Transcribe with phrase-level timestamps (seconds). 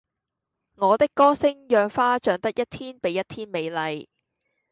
[0.77, 4.07] 我的歌聲讓花長得一天比一天美麗